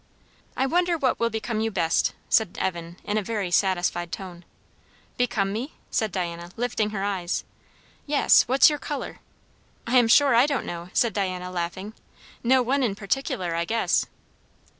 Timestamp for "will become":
1.19-1.59